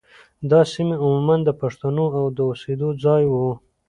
[0.49, 2.05] دا سیمې عموماً د پښتنو
[2.37, 3.53] د اوسېدو ځايونه وو.